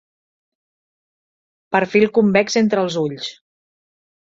Perfil 1.77 2.09
convex 2.19 2.61
entre 2.67 2.87
els 2.89 3.01
ulls. 3.07 3.33